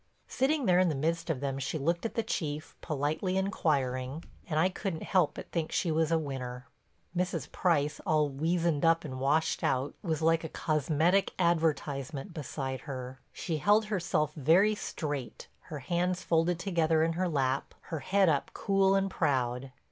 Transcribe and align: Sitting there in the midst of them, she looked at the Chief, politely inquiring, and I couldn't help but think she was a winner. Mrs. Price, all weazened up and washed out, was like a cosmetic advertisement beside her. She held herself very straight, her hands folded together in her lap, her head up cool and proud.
Sitting 0.27 0.65
there 0.65 0.79
in 0.79 0.89
the 0.89 0.95
midst 0.95 1.29
of 1.29 1.41
them, 1.41 1.59
she 1.59 1.77
looked 1.77 2.07
at 2.07 2.15
the 2.15 2.23
Chief, 2.23 2.75
politely 2.81 3.37
inquiring, 3.37 4.23
and 4.49 4.59
I 4.59 4.67
couldn't 4.67 5.03
help 5.03 5.35
but 5.35 5.51
think 5.51 5.71
she 5.71 5.91
was 5.91 6.11
a 6.11 6.17
winner. 6.17 6.65
Mrs. 7.15 7.51
Price, 7.51 7.99
all 8.03 8.27
weazened 8.27 8.83
up 8.83 9.05
and 9.05 9.19
washed 9.19 9.63
out, 9.63 9.93
was 10.01 10.23
like 10.23 10.43
a 10.43 10.49
cosmetic 10.49 11.33
advertisement 11.37 12.33
beside 12.33 12.79
her. 12.89 13.19
She 13.31 13.57
held 13.57 13.85
herself 13.85 14.33
very 14.33 14.73
straight, 14.73 15.47
her 15.69 15.77
hands 15.81 16.23
folded 16.23 16.57
together 16.57 17.03
in 17.03 17.13
her 17.13 17.29
lap, 17.29 17.75
her 17.91 17.99
head 17.99 18.27
up 18.27 18.49
cool 18.55 18.95
and 18.95 19.07
proud. 19.07 19.71